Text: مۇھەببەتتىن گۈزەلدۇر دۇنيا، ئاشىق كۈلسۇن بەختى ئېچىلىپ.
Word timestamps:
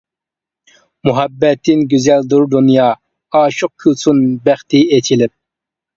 مۇھەببەتتىن 1.09 1.83
گۈزەلدۇر 1.91 2.47
دۇنيا، 2.55 2.87
ئاشىق 3.41 3.73
كۈلسۇن 3.85 4.25
بەختى 4.49 4.83
ئېچىلىپ. 4.97 5.37